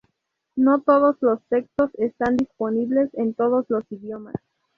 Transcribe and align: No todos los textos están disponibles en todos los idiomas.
No 0.55 0.81
todos 0.81 1.17
los 1.21 1.43
textos 1.47 1.91
están 1.93 2.35
disponibles 2.35 3.13
en 3.13 3.35
todos 3.35 3.67
los 3.69 3.83
idiomas. 3.91 4.33